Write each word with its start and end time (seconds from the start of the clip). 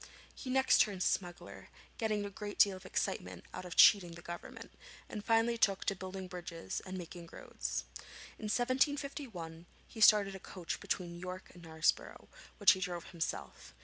He 0.33 0.49
next 0.49 0.79
turned 0.81 1.03
smuggler, 1.03 1.69
getting 1.99 2.25
a 2.25 2.31
great 2.31 2.57
deal 2.57 2.75
of 2.75 2.87
excitement 2.87 3.45
out 3.53 3.65
of 3.65 3.75
cheating 3.75 4.13
the 4.13 4.23
Government, 4.23 4.71
and 5.07 5.23
finally 5.23 5.59
took 5.59 5.85
to 5.85 5.95
building 5.95 6.27
bridges 6.27 6.81
and 6.87 6.97
making 6.97 7.29
roads. 7.31 7.83
In 8.39 8.45
1751 8.49 9.67
he 9.87 10.01
started 10.01 10.33
a 10.33 10.39
coach 10.39 10.79
between 10.79 11.19
York 11.19 11.51
and 11.53 11.61
Knaresborough, 11.61 12.27
which 12.57 12.71
he 12.71 12.79
drove 12.79 13.11
himself. 13.11 13.75